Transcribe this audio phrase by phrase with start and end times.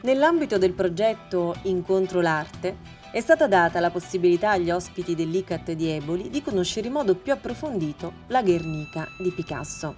[0.00, 2.76] Nell'ambito del progetto Incontro l'arte
[3.10, 7.32] è stata data la possibilità agli ospiti dell'ICAT di Eboli di conoscere in modo più
[7.32, 9.96] approfondito la Guernica di Picasso.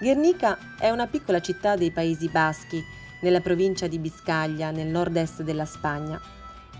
[0.00, 2.82] Guernica è una piccola città dei Paesi Baschi,
[3.22, 6.20] nella provincia di Biscaglia, nel nord-est della Spagna.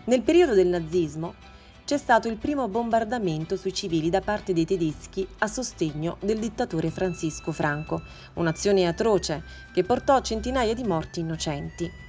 [0.07, 1.35] Nel periodo del nazismo
[1.85, 6.91] c'è stato il primo bombardamento sui civili da parte dei tedeschi a sostegno del dittatore
[6.91, 8.03] Francisco Franco,
[8.35, 12.09] un'azione atroce che portò centinaia di morti innocenti.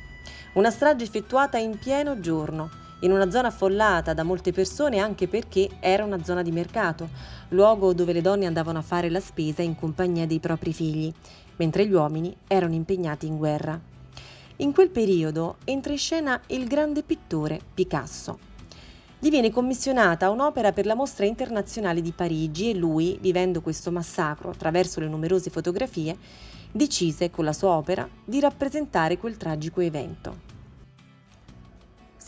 [0.54, 2.70] Una strage effettuata in pieno giorno,
[3.02, 7.08] in una zona affollata da molte persone anche perché era una zona di mercato,
[7.50, 11.12] luogo dove le donne andavano a fare la spesa in compagnia dei propri figli,
[11.56, 13.80] mentre gli uomini erano impegnati in guerra.
[14.58, 18.51] In quel periodo entra in scena il grande pittore Picasso.
[19.22, 24.50] Gli viene commissionata un'opera per la mostra internazionale di Parigi e lui, vivendo questo massacro
[24.50, 26.18] attraverso le numerose fotografie,
[26.70, 30.52] decise con la sua opera di rappresentare quel tragico evento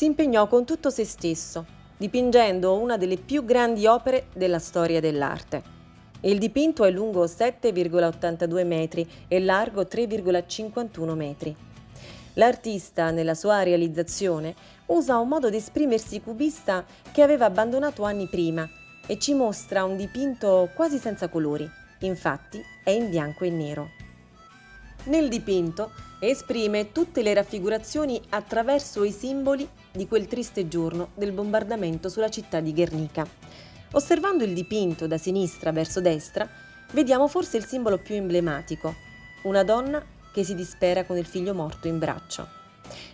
[0.03, 5.61] si impegnò con tutto se stesso, dipingendo una delle più grandi opere della storia dell'arte.
[6.21, 11.55] Il dipinto è lungo 7,82 metri e largo 3,51 metri.
[12.35, 14.55] L'artista, nella sua realizzazione,
[14.87, 18.67] usa un modo di esprimersi cubista che aveva abbandonato anni prima
[19.05, 23.89] e ci mostra un dipinto quasi senza colori, infatti è in bianco e nero.
[25.05, 32.07] Nel dipinto esprime tutte le raffigurazioni attraverso i simboli di quel triste giorno del bombardamento
[32.07, 33.27] sulla città di Guernica.
[33.91, 36.49] Osservando il dipinto da sinistra verso destra,
[36.93, 38.95] vediamo forse il simbolo più emblematico,
[39.43, 40.03] una donna
[40.33, 42.47] che si dispera con il figlio morto in braccio.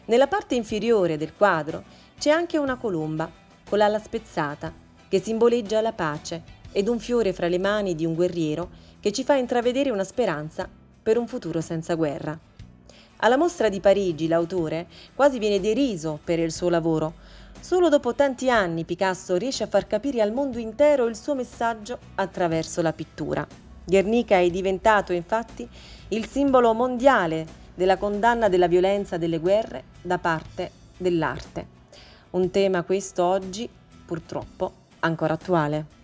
[0.05, 1.83] Nella parte inferiore del quadro
[2.17, 3.29] c'è anche una colomba
[3.67, 4.73] con l'ala spezzata
[5.07, 9.23] che simboleggia la pace ed un fiore fra le mani di un guerriero che ci
[9.23, 10.67] fa intravedere una speranza
[11.01, 12.37] per un futuro senza guerra.
[13.17, 17.15] Alla mostra di Parigi l'autore quasi viene deriso per il suo lavoro.
[17.59, 21.99] Solo dopo tanti anni Picasso riesce a far capire al mondo intero il suo messaggio
[22.15, 23.68] attraverso la pittura.
[23.89, 25.67] Guernica è diventato infatti
[26.09, 31.77] il simbolo mondiale della condanna della violenza delle guerre da parte dell'arte.
[32.31, 33.69] Un tema questo oggi,
[34.05, 35.97] purtroppo, ancora attuale.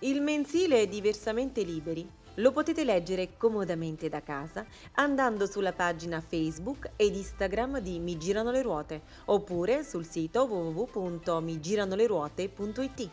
[0.00, 4.64] Il mensile è Diversamente Liberi lo potete leggere comodamente da casa
[4.94, 13.10] andando sulla pagina Facebook ed Instagram di Mi Girano le Ruote oppure sul sito www.migiranoleruote.it.